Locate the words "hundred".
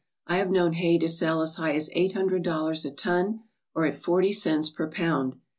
2.13-2.41